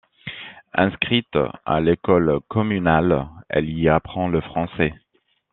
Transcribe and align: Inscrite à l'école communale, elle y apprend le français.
Inscrite 0.73 1.37
à 1.63 1.79
l'école 1.79 2.39
communale, 2.47 3.27
elle 3.49 3.69
y 3.69 3.87
apprend 3.87 4.29
le 4.29 4.41
français. 4.41 4.95